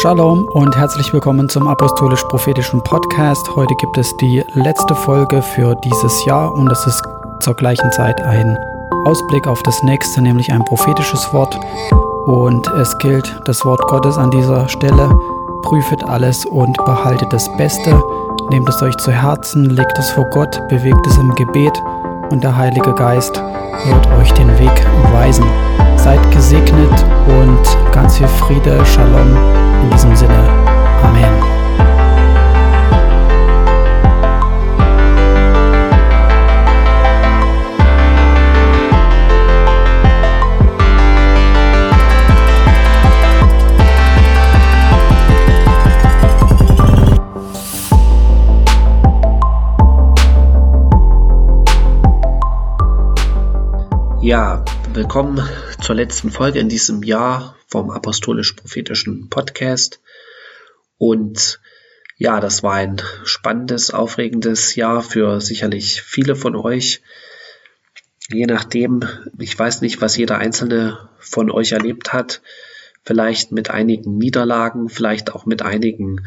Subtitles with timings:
[0.00, 3.56] Shalom und herzlich willkommen zum Apostolisch-Prophetischen Podcast.
[3.56, 7.02] Heute gibt es die letzte Folge für dieses Jahr und es ist
[7.40, 8.56] zur gleichen Zeit ein
[9.06, 11.58] Ausblick auf das nächste, nämlich ein prophetisches Wort.
[12.26, 15.10] Und es gilt das Wort Gottes an dieser Stelle.
[15.62, 18.00] Prüfet alles und behaltet das Beste.
[18.50, 21.76] Nehmt es euch zu Herzen, legt es vor Gott, bewegt es im Gebet
[22.30, 23.42] und der Heilige Geist
[23.84, 25.46] wird euch den Weg weisen.
[25.96, 30.48] Seid gesegnet und ganz viel Friede, Shalom in diesem Sinne.
[31.02, 31.58] Amen.
[54.20, 55.40] Ja, willkommen
[55.80, 60.00] zur letzten Folge in diesem Jahr vom Apostolisch-Prophetischen Podcast.
[60.96, 61.60] Und
[62.16, 67.02] ja, das war ein spannendes, aufregendes Jahr für sicherlich viele von euch.
[68.30, 69.04] Je nachdem,
[69.38, 72.42] ich weiß nicht, was jeder einzelne von euch erlebt hat.
[73.04, 76.26] Vielleicht mit einigen Niederlagen, vielleicht auch mit einigen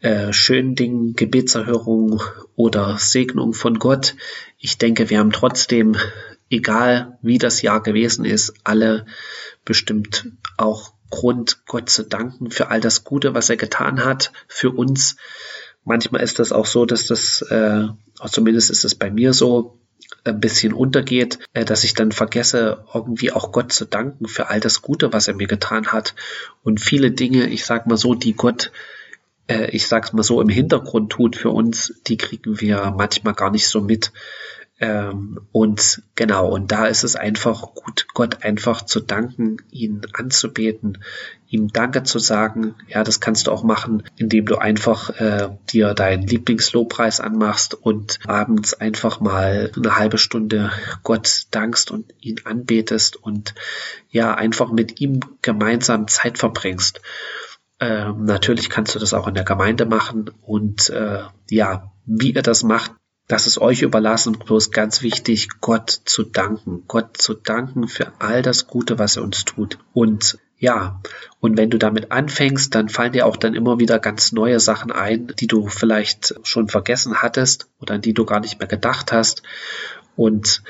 [0.00, 2.20] äh, schönen Dingen, Gebetserhörungen
[2.56, 4.16] oder Segnung von Gott.
[4.58, 5.96] Ich denke, wir haben trotzdem
[6.50, 9.06] egal wie das Jahr gewesen ist, alle
[9.64, 10.26] bestimmt
[10.56, 15.16] auch Grund, Gott zu danken für all das Gute, was er getan hat für uns.
[15.84, 17.86] Manchmal ist das auch so, dass das, äh,
[18.28, 19.78] zumindest ist es bei mir so,
[20.24, 24.60] ein bisschen untergeht, äh, dass ich dann vergesse, irgendwie auch Gott zu danken für all
[24.60, 26.14] das Gute, was er mir getan hat.
[26.62, 28.72] Und viele Dinge, ich sag mal so, die Gott,
[29.48, 33.50] äh, ich sag's mal so, im Hintergrund tut für uns, die kriegen wir manchmal gar
[33.50, 34.12] nicht so mit.
[34.80, 40.98] Ähm, und genau, und da ist es einfach gut, Gott einfach zu danken, ihn anzubeten,
[41.48, 42.74] ihm Danke zu sagen.
[42.88, 48.18] Ja, das kannst du auch machen, indem du einfach äh, dir deinen Lieblingslobpreis anmachst und
[48.26, 50.72] abends einfach mal eine halbe Stunde
[51.04, 53.54] Gott dankst und ihn anbetest und
[54.10, 57.00] ja, einfach mit ihm gemeinsam Zeit verbringst.
[57.78, 62.42] Ähm, natürlich kannst du das auch in der Gemeinde machen und äh, ja, wie ihr
[62.42, 62.92] das macht,
[63.26, 66.84] das ist euch überlassen, bloß ganz wichtig, Gott zu danken.
[66.88, 69.78] Gott zu danken für all das Gute, was er uns tut.
[69.92, 71.00] Und ja,
[71.40, 74.92] und wenn du damit anfängst, dann fallen dir auch dann immer wieder ganz neue Sachen
[74.92, 79.12] ein, die du vielleicht schon vergessen hattest oder an die du gar nicht mehr gedacht
[79.12, 79.42] hast.
[80.16, 80.62] Und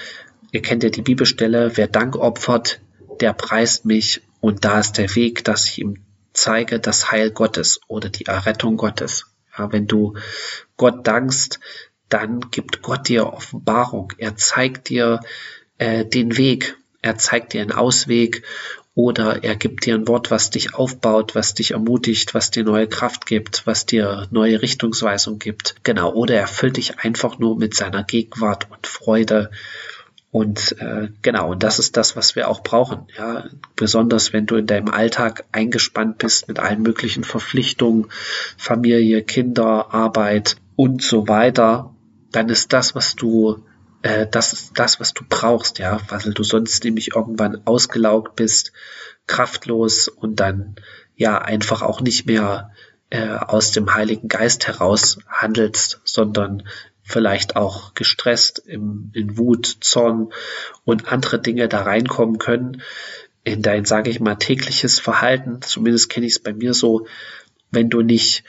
[0.52, 2.80] ihr kennt ja die Bibelstelle, wer Dank opfert,
[3.20, 7.80] der preist mich und da ist der Weg, dass ich ihm zeige das Heil Gottes
[7.86, 9.26] oder die Errettung Gottes.
[9.56, 10.14] Ja, wenn du
[10.76, 11.60] Gott dankst,
[12.14, 14.12] dann gibt Gott dir Offenbarung.
[14.18, 15.18] Er zeigt dir
[15.78, 16.76] äh, den Weg.
[17.02, 18.44] Er zeigt dir einen Ausweg
[18.94, 22.86] oder er gibt dir ein Wort, was dich aufbaut, was dich ermutigt, was dir neue
[22.86, 25.74] Kraft gibt, was dir neue Richtungsweisung gibt.
[25.82, 26.12] Genau.
[26.12, 29.50] Oder er füllt dich einfach nur mit seiner Gegenwart und Freude.
[30.30, 33.08] Und äh, genau, und das ist das, was wir auch brauchen.
[33.18, 38.06] Ja, besonders wenn du in deinem Alltag eingespannt bist mit allen möglichen Verpflichtungen,
[38.56, 41.93] Familie, Kinder, Arbeit und so weiter
[42.34, 43.64] dann ist das, was du,
[44.02, 48.72] äh, das ist das, was du brauchst, ja, weil du sonst nämlich irgendwann ausgelaugt bist,
[49.26, 50.76] kraftlos und dann
[51.16, 52.72] ja einfach auch nicht mehr
[53.10, 56.64] äh, aus dem Heiligen Geist heraus handelst, sondern
[57.02, 60.32] vielleicht auch gestresst im, in Wut, Zorn
[60.84, 62.82] und andere Dinge da reinkommen können
[63.44, 65.60] in dein, sage ich mal, tägliches Verhalten.
[65.60, 67.06] Zumindest kenne ich es bei mir so,
[67.70, 68.42] wenn du nicht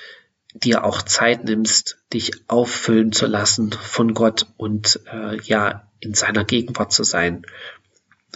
[0.56, 6.46] dir auch Zeit nimmst, dich auffüllen zu lassen von Gott und äh, ja, in seiner
[6.46, 7.46] Gegenwart zu sein.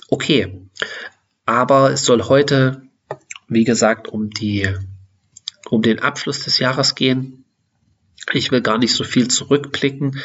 [0.10, 0.62] Okay,
[1.46, 2.84] aber es soll heute,
[3.48, 4.68] wie gesagt, um die,
[5.70, 7.46] um den Abschluss des Jahres gehen.
[8.34, 10.20] Ich will gar nicht so viel zurückblicken,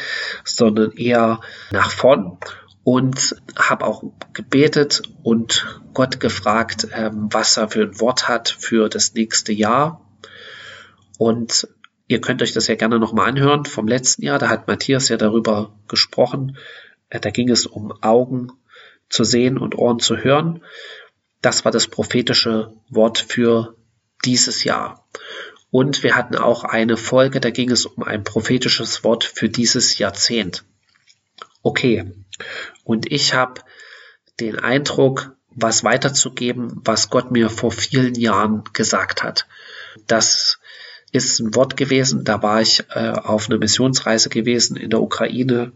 [0.45, 1.41] sondern eher
[1.71, 2.39] nach vorn
[2.83, 8.89] und habe auch gebetet und Gott gefragt, ähm, was er für ein Wort hat für
[8.89, 10.01] das nächste Jahr.
[11.19, 11.69] Und
[12.07, 14.39] Ihr könnt euch das ja gerne nochmal anhören vom letzten Jahr.
[14.39, 16.57] Da hat Matthias ja darüber gesprochen.
[17.09, 18.53] Äh, da ging es um Augen
[19.09, 20.63] zu sehen und Ohren zu hören.
[21.41, 23.77] Das war das prophetische Wort für
[24.25, 25.07] dieses Jahr.
[25.71, 29.99] Und wir hatten auch eine Folge, da ging es um ein prophetisches Wort für dieses
[29.99, 30.65] Jahrzehnt.
[31.63, 32.13] Okay.
[32.85, 33.63] Und ich habe
[34.41, 39.47] den Eindruck, was weiterzugeben, was Gott mir vor vielen Jahren gesagt hat.
[40.07, 40.59] Das
[41.15, 42.25] ist ein Wort gewesen.
[42.25, 45.73] Da war ich äh, auf einer Missionsreise gewesen in der Ukraine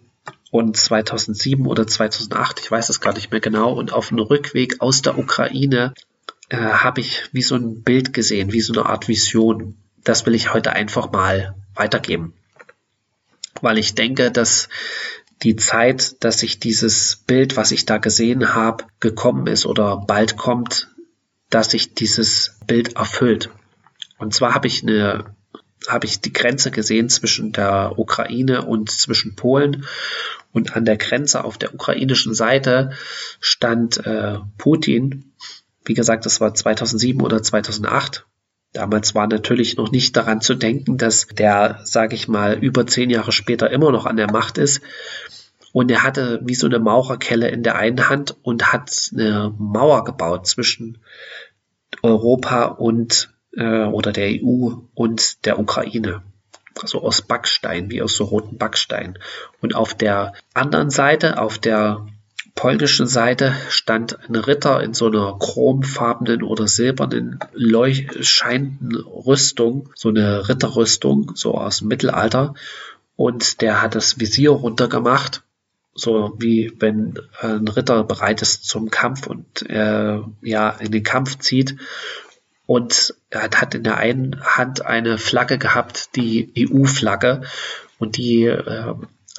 [0.51, 4.81] und 2007 oder 2008, ich weiß es gar nicht mehr genau, und auf einem Rückweg
[4.81, 5.95] aus der Ukraine
[6.49, 9.77] äh, habe ich wie so ein Bild gesehen, wie so eine Art Vision.
[10.03, 12.35] Das will ich heute einfach mal weitergeben.
[13.61, 14.69] Weil ich denke, dass
[15.43, 20.37] die Zeit, dass ich dieses Bild, was ich da gesehen habe, gekommen ist oder bald
[20.37, 20.89] kommt,
[21.51, 23.51] dass sich dieses Bild erfüllt.
[24.19, 25.37] Und zwar habe ich eine
[25.87, 29.87] habe ich die Grenze gesehen zwischen der Ukraine und zwischen Polen.
[30.53, 32.91] Und an der Grenze auf der ukrainischen Seite
[33.41, 35.33] stand äh, Putin.
[35.85, 38.27] Wie gesagt, das war 2007 oder 2008.
[38.73, 43.09] Damals war natürlich noch nicht daran zu denken, dass der, sage ich mal, über zehn
[43.09, 44.83] Jahre später immer noch an der Macht ist.
[45.73, 50.05] Und er hatte wie so eine Maurerkelle in der einen Hand und hat eine Mauer
[50.05, 50.99] gebaut zwischen
[52.03, 56.23] Europa und äh, oder der EU und der Ukraine.
[56.81, 59.19] Also aus Backstein, wie aus so roten Backstein.
[59.61, 62.07] Und auf der anderen Seite, auf der
[62.55, 67.41] polnischen Seite stand ein Ritter in so einer chromfarbenen oder silbernen
[68.21, 72.55] scheinenden Rüstung, so eine Ritterrüstung, so aus dem Mittelalter.
[73.17, 75.43] Und der hat das Visier runtergemacht,
[75.95, 81.39] so wie wenn ein Ritter bereit ist zum Kampf und äh, ja in den Kampf
[81.39, 81.77] zieht
[82.69, 87.41] und er hat in der einen Hand eine Flagge gehabt, die EU-Flagge
[87.99, 88.95] und die äh,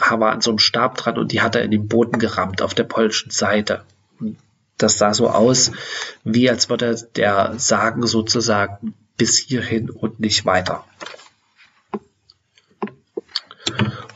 [0.10, 2.74] war an so einem Stab dran und die hat er in den Boden gerammt auf
[2.74, 3.84] der polnischen Seite.
[4.20, 4.36] Und
[4.80, 5.72] das sah so aus,
[6.24, 10.84] wie als würde der sagen sozusagen bis hierhin und nicht weiter.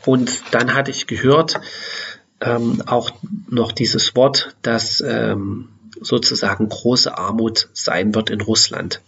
[0.07, 1.61] Und dann hatte ich gehört,
[2.41, 3.11] ähm, auch
[3.47, 5.69] noch dieses Wort, dass ähm,
[6.03, 9.01] sozusagen große Armut sein wird in Russland.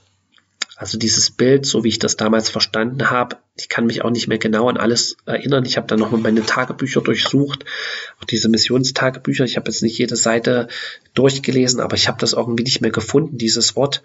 [0.77, 4.27] Also dieses Bild, so wie ich das damals verstanden habe, ich kann mich auch nicht
[4.27, 5.63] mehr genau an alles erinnern.
[5.63, 7.63] Ich habe dann nochmal meine Tagebücher durchsucht,
[8.19, 9.45] auch diese Missionstagebücher.
[9.45, 10.67] Ich habe jetzt nicht jede Seite
[11.13, 14.03] durchgelesen, aber ich habe das irgendwie nicht mehr gefunden, dieses Wort.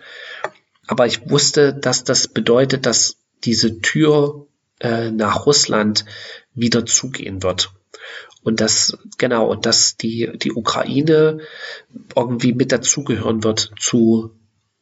[0.87, 4.47] Aber ich wusste, dass das bedeutet, dass diese Tür
[4.79, 6.05] äh, nach Russland
[6.55, 7.73] wieder zugehen wird.
[8.43, 11.41] Und das, genau, und dass die, die Ukraine
[12.17, 14.39] irgendwie mit dazugehören wird zu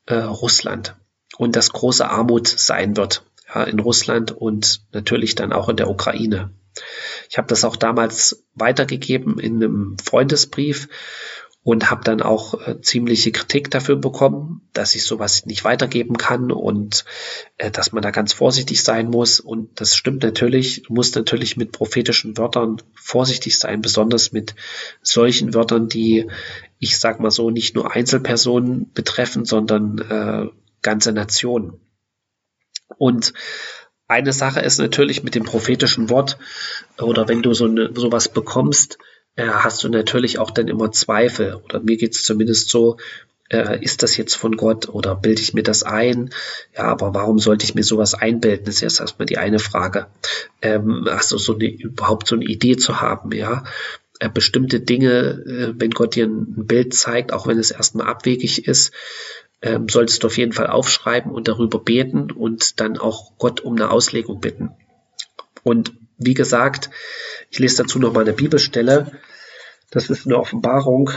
[0.07, 0.97] äh, Russland.
[1.37, 5.91] Und dass große Armut sein wird ja, in Russland und natürlich dann auch in der
[5.91, 6.51] Ukraine.
[7.29, 10.89] Ich habe das auch damals weitergegeben in einem Freundesbrief
[11.63, 16.51] und habe dann auch äh, ziemliche Kritik dafür bekommen, dass ich sowas nicht weitergeben kann
[16.51, 17.05] und
[17.59, 19.41] äh, dass man da ganz vorsichtig sein muss.
[19.41, 24.55] Und das stimmt natürlich, du musst natürlich mit prophetischen Wörtern vorsichtig sein, besonders mit
[25.03, 26.31] solchen Wörtern, die,
[26.79, 30.47] ich sag mal so, nicht nur Einzelpersonen betreffen, sondern äh,
[30.81, 31.81] ganze Nationen.
[32.97, 33.35] Und
[34.07, 36.39] eine Sache ist natürlich mit dem prophetischen Wort
[36.99, 38.99] oder wenn du so eine, sowas bekommst,
[39.47, 41.55] hast du natürlich auch dann immer Zweifel.
[41.55, 42.97] Oder mir geht es zumindest so,
[43.51, 46.31] äh, ist das jetzt von Gott oder bilde ich mir das ein?
[46.77, 48.67] Ja, aber warum sollte ich mir sowas einbilden?
[48.67, 50.07] Das ist jetzt erstmal die eine Frage.
[50.61, 53.65] Ähm, also so eine, überhaupt so eine Idee zu haben, ja.
[54.21, 58.67] Äh, bestimmte Dinge, äh, wenn Gott dir ein Bild zeigt, auch wenn es erstmal abwegig
[58.67, 58.93] ist,
[59.63, 63.75] ähm, solltest du auf jeden Fall aufschreiben und darüber beten und dann auch Gott um
[63.75, 64.71] eine Auslegung bitten.
[65.63, 66.91] Und wie gesagt,
[67.51, 69.13] ich lese dazu noch mal eine Bibelstelle.
[69.91, 71.11] Das ist eine Offenbarung,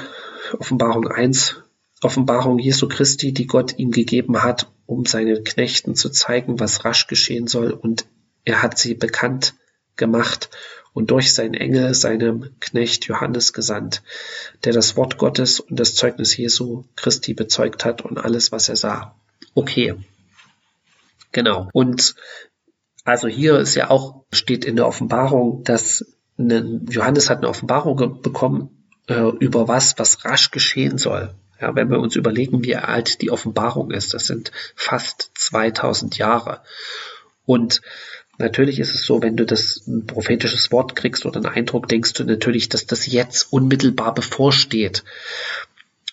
[0.57, 1.61] Offenbarung 1,
[2.01, 7.07] Offenbarung Jesu Christi, die Gott ihm gegeben hat, um seinen Knechten zu zeigen, was rasch
[7.07, 7.71] geschehen soll.
[7.71, 8.05] Und
[8.43, 9.55] er hat sie bekannt
[9.97, 10.49] gemacht
[10.93, 14.01] und durch seinen Engel seinem Knecht Johannes gesandt,
[14.63, 18.75] der das Wort Gottes und das Zeugnis Jesu Christi bezeugt hat und alles, was er
[18.75, 19.15] sah.
[19.53, 19.95] Okay.
[21.31, 21.69] Genau.
[21.71, 22.15] Und
[23.03, 26.05] also hier ist ja auch, steht in der Offenbarung, dass
[26.89, 28.69] Johannes hat eine Offenbarung bekommen
[29.07, 31.33] äh, über was, was rasch geschehen soll.
[31.59, 36.61] Ja, wenn wir uns überlegen, wie alt die Offenbarung ist, das sind fast 2000 Jahre.
[37.45, 37.81] Und
[38.37, 42.13] natürlich ist es so, wenn du das ein prophetisches Wort kriegst oder einen Eindruck, denkst
[42.13, 45.03] du natürlich, dass das jetzt unmittelbar bevorsteht.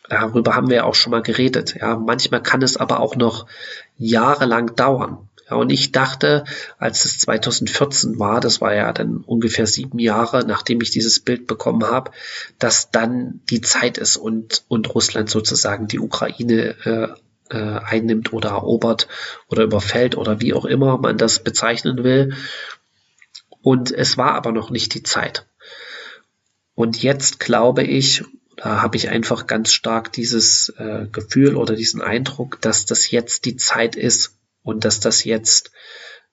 [0.08, 1.76] Darüber haben wir auch schon mal geredet.
[1.80, 3.46] Ja, manchmal kann es aber auch noch
[3.96, 5.27] jahrelang dauern.
[5.50, 6.44] Ja, und ich dachte,
[6.78, 11.46] als es 2014 war, das war ja dann ungefähr sieben Jahre, nachdem ich dieses Bild
[11.46, 12.10] bekommen habe,
[12.58, 17.08] dass dann die Zeit ist und, und Russland sozusagen die Ukraine äh,
[17.50, 19.08] äh, einnimmt oder erobert
[19.48, 22.34] oder überfällt oder wie auch immer man das bezeichnen will.
[23.62, 25.46] Und es war aber noch nicht die Zeit.
[26.74, 28.22] Und jetzt glaube ich,
[28.56, 33.44] da habe ich einfach ganz stark dieses äh, Gefühl oder diesen Eindruck, dass das jetzt
[33.44, 34.37] die Zeit ist,
[34.68, 35.72] und dass das jetzt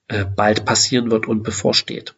[0.09, 2.15] äh, bald passieren wird und bevorsteht.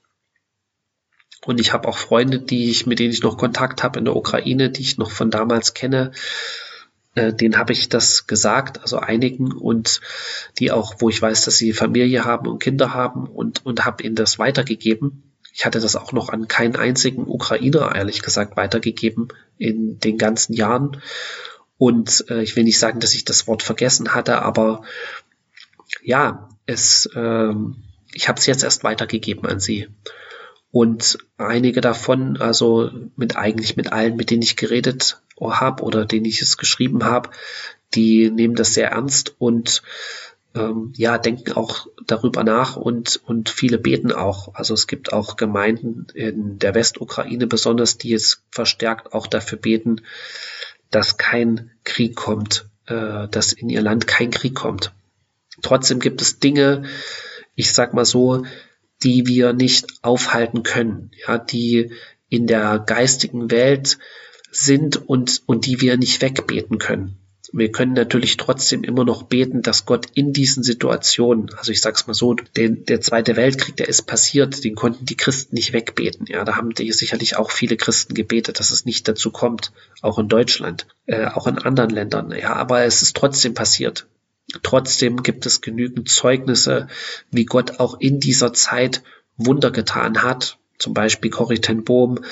[1.46, 4.16] Und ich habe auch Freunde, die ich, mit denen ich noch Kontakt habe in der
[4.16, 6.12] Ukraine, die ich noch von damals kenne,
[7.14, 10.02] äh, denen habe ich das gesagt, also einigen und
[10.58, 14.04] die auch, wo ich weiß, dass sie Familie haben und Kinder haben und, und habe
[14.04, 15.36] ihnen das weitergegeben.
[15.54, 19.28] Ich hatte das auch noch an keinen einzigen Ukrainer, ehrlich gesagt, weitergegeben
[19.60, 21.00] in den ganzen Jahren.
[21.78, 24.82] Und äh, ich will nicht sagen, dass ich das Wort vergessen hatte, aber
[26.04, 27.54] ja, es, äh,
[28.14, 29.88] ich habe es jetzt erst weitergegeben an sie.
[30.72, 36.26] Und einige davon, also mit eigentlich mit allen, mit denen ich geredet habe oder denen
[36.26, 37.30] ich es geschrieben habe,
[37.94, 39.82] die nehmen das sehr ernst und
[40.56, 44.56] ähm, ja, denken auch darüber nach und, und viele beten auch.
[44.56, 50.02] Also es gibt auch Gemeinden in der Westukraine besonders, die es verstärkt auch dafür beten,
[50.90, 54.92] dass kein Krieg kommt, äh, dass in ihr Land kein Krieg kommt.
[55.62, 56.84] Trotzdem gibt es Dinge,
[57.56, 58.46] ich sag mal so,
[59.04, 61.92] die wir nicht aufhalten können, ja, die
[62.30, 63.98] in der geistigen Welt
[64.52, 67.18] sind und, und die wir nicht wegbeten können.
[67.54, 72.06] Wir können natürlich trotzdem immer noch beten, dass Gott in diesen Situationen, also ich sag's
[72.06, 76.26] mal so, den, der Zweite Weltkrieg, der ist passiert, den konnten die Christen nicht wegbeten.
[76.28, 79.72] Ja, da haben die sicherlich auch viele Christen gebetet, dass es nicht dazu kommt,
[80.02, 82.32] auch in Deutschland, äh, auch in anderen Ländern.
[82.32, 84.08] Ja, aber es ist trotzdem passiert.
[84.64, 86.88] Trotzdem gibt es genügend Zeugnisse,
[87.32, 89.04] wie Gott auch in dieser Zeit
[89.36, 90.58] Wunder getan hat.
[90.80, 92.24] Zum Beispiel Corrie ten Bohm,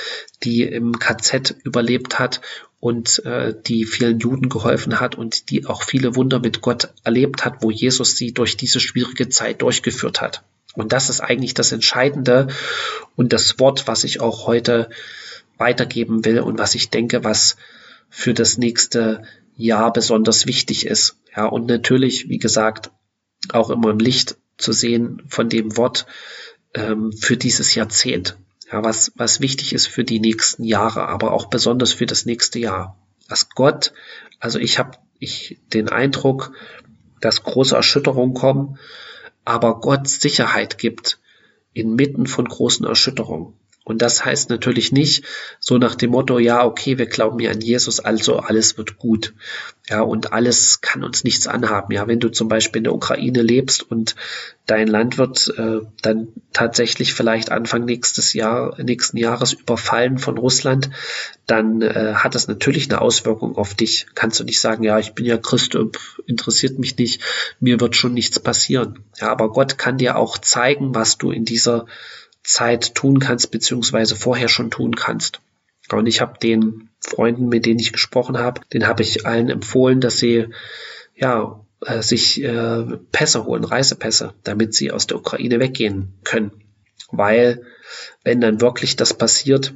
[0.43, 2.41] die im KZ überlebt hat
[2.79, 7.43] und äh, die vielen Juden geholfen hat und die auch viele Wunder mit Gott erlebt
[7.43, 10.43] hat, wo Jesus sie durch diese schwierige Zeit durchgeführt hat.
[10.75, 12.48] Und das ist eigentlich das Entscheidende
[13.15, 14.89] und das Wort, was ich auch heute
[15.57, 17.55] weitergeben will und was ich denke, was
[18.10, 19.24] für das nächste
[19.57, 21.17] Jahr besonders wichtig ist.
[21.36, 22.92] Ja, und natürlich, wie gesagt,
[23.51, 26.06] auch immer im Licht zu sehen von dem Wort
[26.74, 28.38] ähm, für dieses Jahrzehnt.
[28.72, 32.60] Ja, was, was wichtig ist für die nächsten Jahre, aber auch besonders für das nächste
[32.60, 32.98] Jahr.
[33.27, 33.94] Dass Gott,
[34.39, 36.54] also ich habe ich den Eindruck,
[37.22, 38.80] dass große Erschütterungen kommen,
[39.44, 41.20] aber Gott Sicherheit gibt
[41.74, 43.54] inmitten von großen Erschütterungen.
[43.86, 45.24] Und das heißt natürlich nicht
[45.60, 49.36] so nach dem Motto, ja, okay, wir glauben ja an Jesus, also alles wird gut.
[49.88, 51.94] Ja, und alles kann uns nichts anhaben.
[51.94, 54.15] Ja, wenn du zum Beispiel in der Ukraine lebst und
[54.65, 60.89] dein Land wird äh, dann tatsächlich vielleicht Anfang nächstes Jahr, nächsten Jahres überfallen von Russland,
[61.46, 64.08] dann äh, hat das natürlich eine Auswirkung auf dich.
[64.15, 65.77] Kannst du nicht sagen, ja, ich bin ja Christ,
[66.25, 67.22] interessiert mich nicht,
[67.60, 69.04] mir wird schon nichts passieren.
[69.18, 71.86] Ja, aber Gott kann dir auch zeigen, was du in dieser
[72.45, 75.41] Zeit tun kannst, beziehungsweise vorher schon tun kannst.
[75.91, 80.01] Und ich habe den Freunden, mit denen ich gesprochen habe, den habe ich allen empfohlen,
[80.01, 80.47] dass sie
[81.15, 86.51] ja äh, sich äh, Pässe holen, Reisepässe, damit sie aus der Ukraine weggehen können.
[87.11, 87.63] Weil
[88.23, 89.73] wenn dann wirklich das passiert,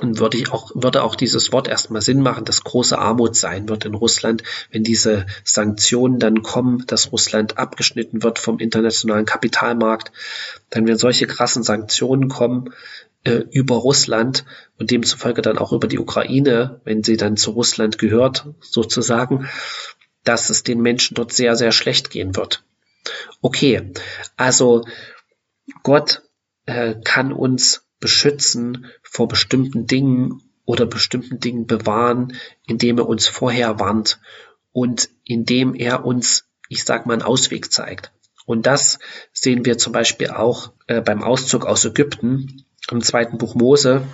[0.00, 3.68] und würde ich auch, würde auch dieses Wort erstmal Sinn machen, dass große Armut sein
[3.68, 10.10] wird in Russland, wenn diese Sanktionen dann kommen, dass Russland abgeschnitten wird vom internationalen Kapitalmarkt,
[10.70, 12.74] dann werden solche krassen Sanktionen kommen
[13.22, 14.44] äh, über Russland
[14.78, 19.48] und demzufolge dann auch über die Ukraine, wenn sie dann zu Russland gehört, sozusagen,
[20.24, 22.64] dass es den Menschen dort sehr, sehr schlecht gehen wird.
[23.40, 23.92] Okay,
[24.36, 24.84] also
[25.82, 26.22] Gott
[26.66, 33.80] äh, kann uns beschützen vor bestimmten Dingen oder bestimmten Dingen bewahren, indem er uns vorher
[33.80, 34.20] warnt
[34.72, 38.12] und indem er uns, ich sag mal, einen Ausweg zeigt.
[38.44, 38.98] Und das
[39.32, 44.06] sehen wir zum Beispiel auch äh, beim Auszug aus Ägypten im zweiten Buch Mose.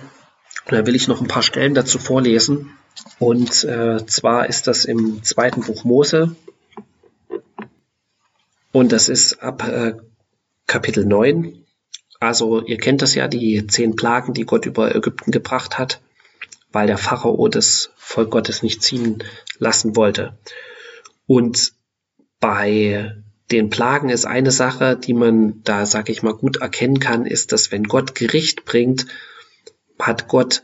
[0.67, 2.71] Und da will ich noch ein paar Stellen dazu vorlesen.
[3.19, 6.33] Und äh, zwar ist das im zweiten Buch Mose.
[8.71, 9.95] Und das ist ab äh,
[10.65, 11.65] Kapitel 9,
[12.21, 16.01] also ihr kennt das ja, die zehn Plagen, die Gott über Ägypten gebracht hat,
[16.71, 19.23] weil der Pharao das Volk Gottes nicht ziehen
[19.57, 20.37] lassen wollte.
[21.25, 21.73] Und
[22.39, 23.15] bei
[23.51, 27.51] den Plagen ist eine Sache, die man da, sage ich mal, gut erkennen kann, ist,
[27.51, 29.07] dass wenn Gott Gericht bringt,
[29.97, 30.61] hat Gott,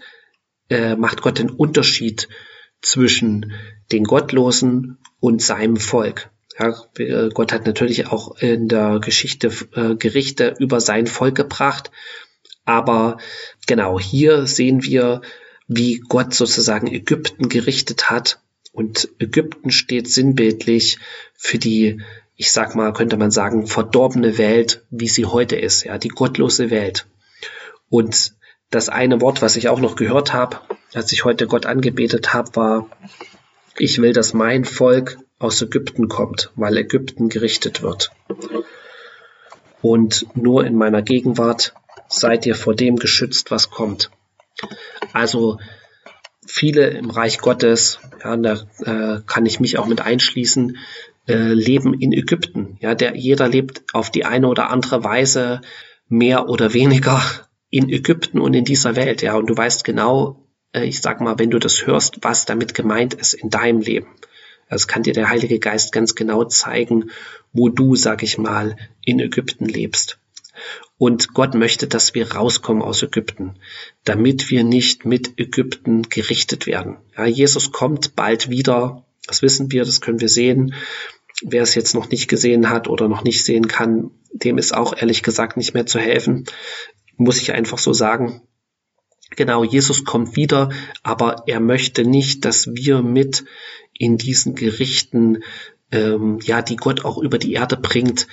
[0.69, 2.29] äh, macht Gott den Unterschied
[2.83, 3.51] zwischen
[3.91, 6.29] den Gottlosen und seinem Volk.
[6.59, 11.91] Ja, äh, Gott hat natürlich auch in der Geschichte äh, Gerichte über sein Volk gebracht.
[12.65, 13.17] Aber
[13.67, 15.21] genau hier sehen wir,
[15.67, 18.41] wie Gott sozusagen Ägypten gerichtet hat.
[18.71, 20.99] Und Ägypten steht sinnbildlich
[21.33, 22.01] für die,
[22.35, 26.69] ich sag mal, könnte man sagen, verdorbene Welt, wie sie heute ist, ja, die gottlose
[26.69, 27.07] Welt.
[27.89, 28.33] Und
[28.69, 30.59] das eine Wort, was ich auch noch gehört habe,
[30.93, 32.89] als ich heute Gott angebetet habe, war,
[33.77, 38.11] ich will, dass mein Volk aus Ägypten kommt, weil Ägypten gerichtet wird.
[39.81, 41.73] Und nur in meiner Gegenwart
[42.07, 44.09] seid ihr vor dem geschützt, was kommt.
[45.13, 45.59] Also
[46.45, 50.77] viele im Reich Gottes, ja, da äh, kann ich mich auch mit einschließen,
[51.27, 52.77] äh, leben in Ägypten.
[52.79, 55.61] Ja, der, jeder lebt auf die eine oder andere Weise
[56.07, 57.21] mehr oder weniger
[57.69, 59.21] in Ägypten und in dieser Welt.
[59.21, 62.73] Ja, und du weißt genau, äh, ich sag mal, wenn du das hörst, was damit
[62.73, 64.07] gemeint ist in deinem Leben.
[64.69, 67.11] Das kann dir der Heilige Geist ganz genau zeigen,
[67.53, 70.19] wo du, sag ich mal, in Ägypten lebst.
[70.97, 73.55] Und Gott möchte, dass wir rauskommen aus Ägypten,
[74.03, 76.97] damit wir nicht mit Ägypten gerichtet werden.
[77.15, 79.05] Ja, Jesus kommt bald wieder.
[79.27, 80.73] Das wissen wir, das können wir sehen.
[81.43, 84.97] Wer es jetzt noch nicht gesehen hat oder noch nicht sehen kann, dem ist auch
[84.97, 86.45] ehrlich gesagt nicht mehr zu helfen.
[87.15, 88.41] Muss ich einfach so sagen.
[89.35, 90.69] Genau, Jesus kommt wieder,
[91.03, 93.43] aber er möchte nicht, dass wir mit
[93.99, 95.43] in diesen Gerichten,
[95.91, 98.27] ähm, ja, die Gott auch über die Erde bringt,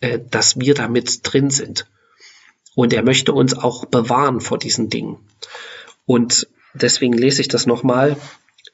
[0.00, 1.88] äh, dass wir damit drin sind.
[2.74, 5.18] Und er möchte uns auch bewahren vor diesen Dingen.
[6.04, 8.16] Und deswegen lese ich das nochmal.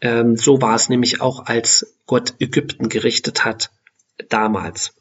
[0.01, 3.71] Ähm, so war es nämlich auch, als Gott Ägypten gerichtet hat,
[4.29, 4.95] damals.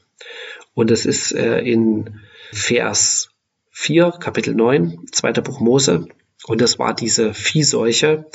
[0.74, 2.22] Und es ist äh, in
[2.52, 3.30] Vers
[3.72, 6.08] 4, Kapitel 9, zweiter Buch Mose.
[6.46, 8.30] Und das war diese Viehseuche,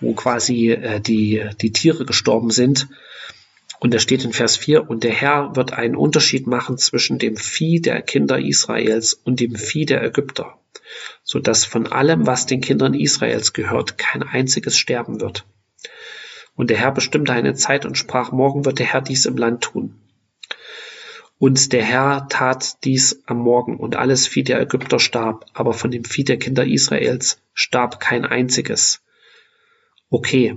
[0.00, 2.88] wo quasi äh, die, die Tiere gestorben sind.
[3.78, 7.36] Und da steht in Vers 4, und der Herr wird einen Unterschied machen zwischen dem
[7.36, 10.58] Vieh der Kinder Israels und dem Vieh der Ägypter,
[11.24, 15.46] so dass von allem, was den Kindern Israels gehört, kein einziges sterben wird.
[16.56, 19.62] Und der Herr bestimmte eine Zeit und sprach, morgen wird der Herr dies im Land
[19.62, 19.98] tun.
[21.38, 25.90] Und der Herr tat dies am Morgen, und alles Vieh der Ägypter starb, aber von
[25.90, 29.00] dem Vieh der Kinder Israels starb kein einziges.
[30.10, 30.56] Okay,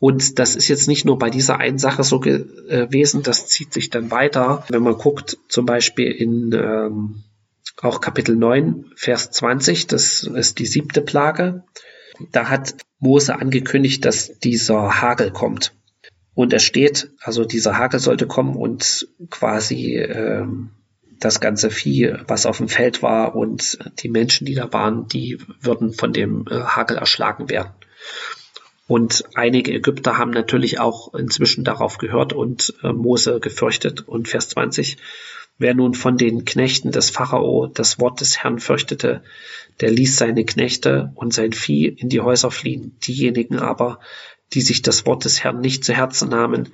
[0.00, 3.90] und das ist jetzt nicht nur bei dieser einen Sache so gewesen, das zieht sich
[3.90, 4.64] dann weiter.
[4.70, 7.22] Wenn man guckt, zum Beispiel in ähm,
[7.82, 11.64] auch Kapitel 9, Vers 20, das ist die siebte Plage.
[12.32, 15.74] Da hat Mose angekündigt, dass dieser Hagel kommt.
[16.32, 20.70] Und es steht, also dieser Hagel sollte kommen und quasi ähm,
[21.18, 25.38] das ganze Vieh, was auf dem Feld war und die Menschen, die da waren, die
[25.60, 27.72] würden von dem äh, Hagel erschlagen werden.
[28.90, 34.08] Und einige Ägypter haben natürlich auch inzwischen darauf gehört und äh, Mose gefürchtet.
[34.08, 34.96] Und Vers 20,
[35.58, 39.22] wer nun von den Knechten des Pharao das Wort des Herrn fürchtete,
[39.80, 42.96] der ließ seine Knechte und sein Vieh in die Häuser fliehen.
[43.06, 44.00] Diejenigen aber,
[44.54, 46.70] die sich das Wort des Herrn nicht zu Herzen nahmen,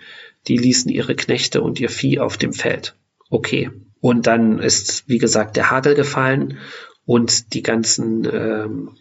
[0.49, 2.97] die ließen ihre Knechte und ihr Vieh auf dem Feld.
[3.29, 3.71] Okay.
[4.01, 6.57] Und dann ist, wie gesagt, der Hagel gefallen
[7.05, 8.97] und die ganzen ähm,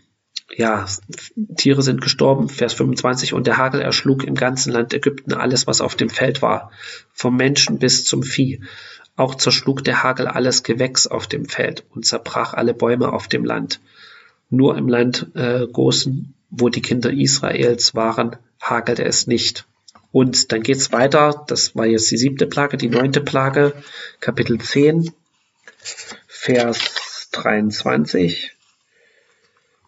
[0.54, 0.86] ja,
[1.58, 5.82] Tiere sind gestorben, Vers 25, und der Hagel erschlug im ganzen Land Ägypten alles, was
[5.82, 6.72] auf dem Feld war,
[7.14, 8.62] vom Menschen bis zum Vieh.
[9.16, 13.46] Auch zerschlug der Hagel alles Gewächs auf dem Feld und zerbrach alle Bäume auf dem
[13.46, 13.80] Land.
[14.50, 19.66] Nur im Land äh, Gosen, wo die Kinder Israels waren, hagelte es nicht.
[20.12, 23.74] Und dann geht's weiter, das war jetzt die siebte Plage, die neunte Plage,
[24.20, 25.12] Kapitel 10,
[26.28, 28.55] Vers 23.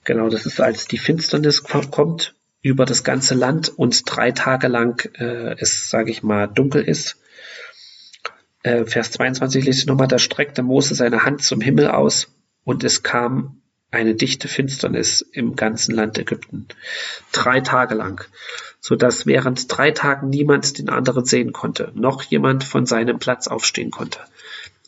[0.08, 5.04] Genau, das ist, als die Finsternis kommt über das ganze Land und drei Tage lang
[5.20, 7.18] äh, es, sage ich mal, dunkel ist.
[8.64, 12.86] Äh, Vers 22 lese ich nochmal, da streckte Mose seine Hand zum Himmel aus und
[12.86, 16.70] es kam eine dichte Finsternis im ganzen Land Ägypten.
[17.34, 18.24] Drei Tage lang,
[18.80, 23.50] so dass während drei Tagen niemand den anderen sehen konnte, noch jemand von seinem Platz
[23.50, 24.20] aufstehen konnte.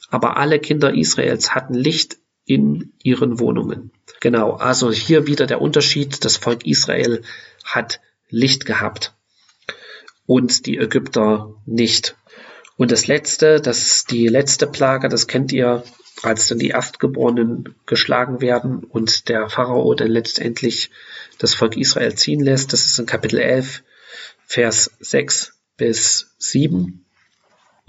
[0.10, 3.92] Aber alle Kinder Israels hatten Licht in ihren Wohnungen.
[4.22, 6.26] Genau, also hier wieder der Unterschied.
[6.26, 7.22] Das Volk Israel
[7.64, 9.14] hat Licht gehabt
[10.26, 12.18] und die Ägypter nicht.
[12.76, 15.84] Und das letzte, das die letzte Plage, das kennt ihr,
[16.24, 20.90] als dann die Erstgeborenen geschlagen werden und der Pharao dann letztendlich
[21.38, 22.74] das Volk Israel ziehen lässt.
[22.74, 23.84] Das ist in Kapitel 11,
[24.48, 27.06] Vers 6 bis 7.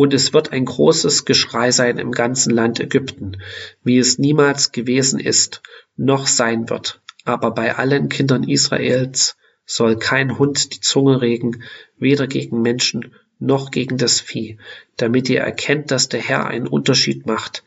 [0.01, 3.43] Und es wird ein großes Geschrei sein im ganzen Land Ägypten,
[3.85, 5.61] wie es niemals gewesen ist,
[5.95, 7.03] noch sein wird.
[7.27, 9.37] Aber bei allen Kindern Israels
[9.67, 11.65] soll kein Hund die Zunge regen,
[11.99, 14.57] weder gegen Menschen noch gegen das Vieh,
[14.97, 17.63] damit ihr erkennt, dass der Herr einen Unterschied macht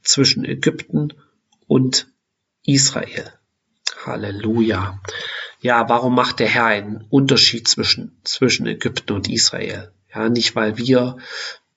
[0.00, 1.12] zwischen Ägypten
[1.66, 2.06] und
[2.64, 3.30] Israel.
[4.06, 5.02] Halleluja.
[5.60, 9.92] Ja, warum macht der Herr einen Unterschied zwischen, zwischen Ägypten und Israel?
[10.14, 11.18] Ja, nicht weil wir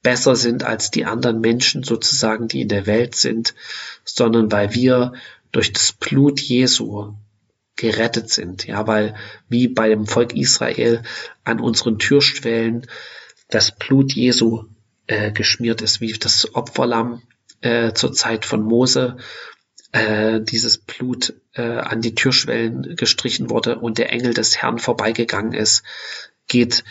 [0.04, 3.56] besser sind als die anderen Menschen sozusagen, die in der Welt sind,
[4.04, 5.14] sondern weil wir
[5.52, 7.14] durch das Blut Jesu
[7.76, 8.66] gerettet sind.
[8.68, 9.16] Ja, weil
[9.50, 11.04] wie bei dem Volk Israel
[11.44, 12.88] an unseren Türschwellen
[13.50, 14.66] das Blut Jesu
[15.08, 17.22] äh, geschmiert ist, wie das Opferlamm
[17.62, 19.18] äh, zur Zeit von Mose
[19.94, 25.54] äh, dieses Blut äh, an die Türschwellen gestrichen wurde und der Engel des Herrn vorbeigegangen
[25.54, 25.84] ist,
[26.48, 26.84] geht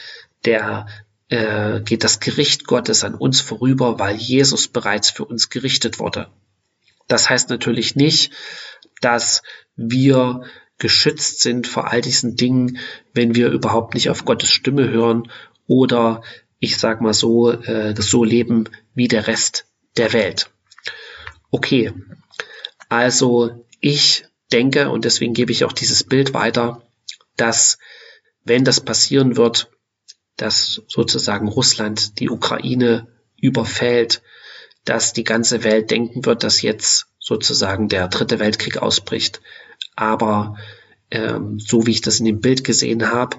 [0.45, 0.87] der
[1.28, 6.28] äh, geht das Gericht Gottes an uns vorüber, weil Jesus bereits für uns gerichtet wurde.
[7.08, 8.32] Das heißt natürlich nicht,
[9.00, 9.42] dass
[9.76, 10.42] wir
[10.78, 12.78] geschützt sind vor all diesen Dingen,
[13.12, 15.30] wenn wir überhaupt nicht auf Gottes Stimme hören
[15.66, 16.22] oder
[16.58, 20.50] ich sag mal so, äh, so leben wie der Rest der Welt.
[21.50, 21.92] Okay,
[22.88, 26.82] also ich denke, und deswegen gebe ich auch dieses Bild weiter,
[27.36, 27.78] dass
[28.44, 29.70] wenn das passieren wird,
[30.37, 33.07] dass sozusagen Russland die Ukraine
[33.40, 34.22] überfällt,
[34.85, 39.40] dass die ganze Welt denken wird, dass jetzt sozusagen der dritte Weltkrieg ausbricht.
[39.96, 40.57] Aber
[41.11, 43.38] ähm, so wie ich das in dem Bild gesehen habe,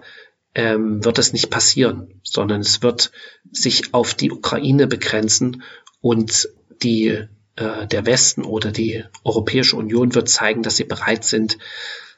[0.56, 3.12] ähm, wird das nicht passieren, sondern es wird
[3.52, 5.64] sich auf die Ukraine begrenzen
[6.02, 6.50] und
[6.82, 11.58] die, äh, der Westen oder die Europäische Union wird zeigen, dass sie bereit sind,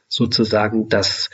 [0.07, 1.29] sozusagen das,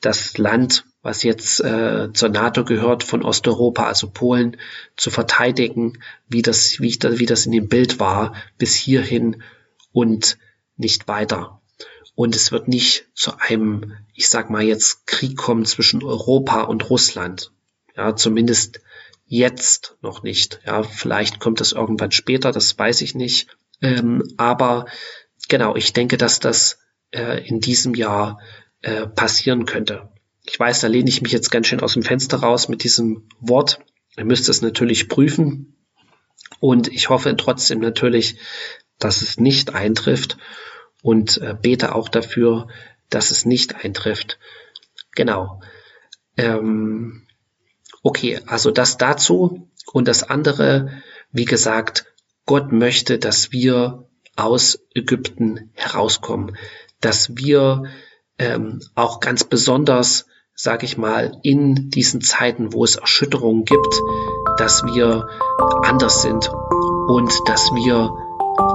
[0.00, 4.56] das Land, was jetzt äh, zur NATO gehört, von Osteuropa, also Polen,
[4.96, 9.42] zu verteidigen, wie das, wie, ich da, wie das in dem Bild war, bis hierhin
[9.92, 10.38] und
[10.76, 11.60] nicht weiter.
[12.14, 16.90] Und es wird nicht zu einem, ich sag mal jetzt, Krieg kommen zwischen Europa und
[16.90, 17.50] Russland.
[17.96, 18.80] Ja, zumindest
[19.26, 20.60] jetzt noch nicht.
[20.66, 23.48] Ja, vielleicht kommt das irgendwann später, das weiß ich nicht.
[23.80, 24.86] Ähm, aber
[25.48, 26.78] genau, ich denke, dass das
[27.10, 28.40] äh, in diesem Jahr
[28.82, 30.10] äh, passieren könnte.
[30.44, 33.28] Ich weiß, da lehne ich mich jetzt ganz schön aus dem Fenster raus mit diesem
[33.40, 33.80] Wort.
[34.16, 35.76] Ihr müsst es natürlich prüfen.
[36.58, 38.36] Und ich hoffe trotzdem natürlich,
[38.98, 40.36] dass es nicht eintrifft
[41.02, 42.68] und äh, bete auch dafür,
[43.08, 44.38] dass es nicht eintrifft.
[45.14, 45.60] Genau.
[46.36, 47.26] Ähm,
[48.02, 49.70] okay, also das dazu.
[49.92, 52.06] Und das andere, wie gesagt,
[52.46, 56.56] Gott möchte, dass wir aus Ägypten herauskommen,
[57.00, 57.84] dass wir
[58.38, 60.26] ähm, auch ganz besonders,
[60.62, 64.02] sage ich mal, in diesen Zeiten, wo es Erschütterungen gibt,
[64.58, 65.26] dass wir
[65.82, 66.50] anders sind
[67.08, 68.10] und dass wir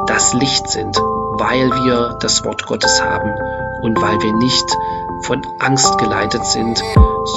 [0.07, 0.97] das Licht sind,
[1.37, 3.29] weil wir das Wort Gottes haben
[3.83, 4.65] und weil wir nicht
[5.21, 6.83] von Angst geleitet sind,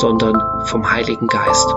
[0.00, 1.68] sondern vom Heiligen Geist.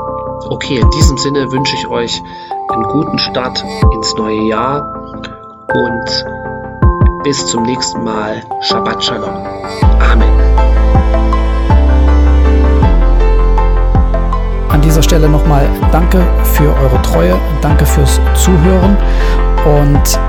[0.47, 2.21] Okay, in diesem Sinne wünsche ich euch
[2.69, 4.81] einen guten Start ins neue Jahr
[5.73, 6.25] und
[7.23, 8.43] bis zum nächsten Mal.
[8.61, 9.45] Shabbat Shalom.
[9.99, 10.40] Amen.
[14.81, 16.17] An dieser Stelle nochmal danke
[16.55, 18.97] für eure Treue, danke fürs Zuhören.
[19.63, 20.19] Und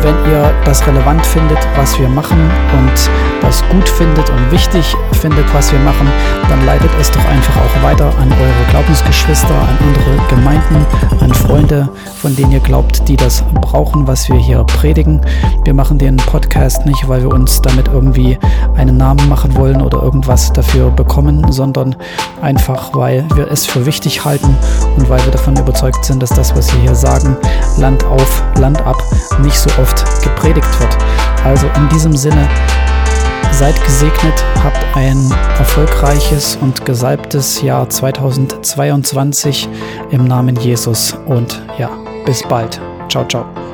[0.00, 3.10] wenn ihr das relevant findet, was wir machen und
[3.52, 6.10] das gut findet und wichtig findet, was wir machen,
[6.48, 10.86] dann leitet es doch einfach auch weiter an eure Glaubensgeschwister, an andere Gemeinden,
[11.20, 11.86] an Freunde,
[12.22, 15.20] von denen ihr glaubt, die das brauchen, was wir hier predigen.
[15.64, 18.38] Wir machen den Podcast nicht, weil wir uns damit irgendwie
[18.74, 21.94] einen Namen machen wollen oder irgendwas dafür bekommen, sondern
[22.40, 24.56] einfach, weil wir es für wichtig halten
[24.96, 27.36] und weil wir davon überzeugt sind, dass das, was wir hier sagen,
[27.76, 28.96] Land auf, Land ab,
[29.42, 30.96] nicht so oft gepredigt wird.
[31.44, 32.48] Also in diesem Sinne,
[33.52, 39.68] seid gesegnet, habt ein erfolgreiches und gesalbtes Jahr 2022
[40.10, 41.90] im Namen Jesus und ja,
[42.24, 42.80] bis bald.
[43.08, 43.71] Ciao, ciao.